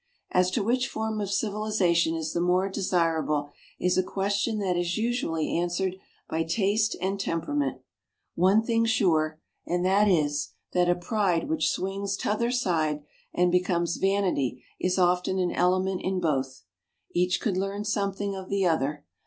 [0.31, 4.97] As to which form of civilization is the more desirable is a question that is
[4.97, 5.95] usually answered
[6.27, 7.83] by taste and temperament.
[8.33, 13.51] One thing sure, and that is, that a pride which swings to t'other side and
[13.51, 16.63] becomes vanity is often an element in both.
[17.13, 19.05] Each could learn something of the other.